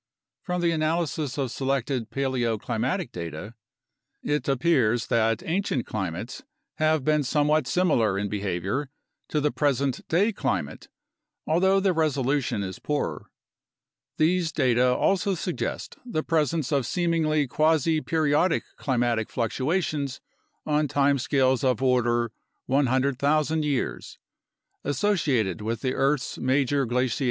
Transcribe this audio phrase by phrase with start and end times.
[0.41, 3.53] From the analysis of selected paleoclimatic data,
[4.23, 6.41] it appears that ancient climates
[6.77, 8.89] have been somewhat similar in behavior
[9.29, 10.87] to the present day climate,
[11.45, 13.27] although the resolution is poorer.
[14.17, 20.19] These data also suggest the presence of seemingly quasi periodic climatic fluctuations
[20.65, 22.31] on time scales of order
[22.65, 24.17] 100,000 years,
[24.83, 27.19] associated with the earth's major glaciations.